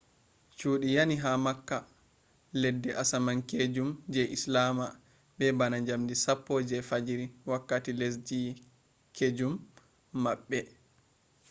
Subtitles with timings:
[0.57, 1.77] cuudi yani ha mecca
[2.61, 4.85] leddi asaminkeejum je islama
[5.37, 9.53] be bana njamdi 10 je fajjiri wakkati lesdin-keejum
[10.23, 10.59] maɓɓe